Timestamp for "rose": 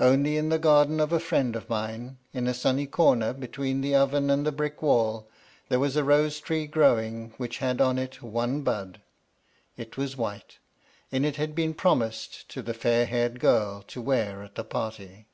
6.02-6.40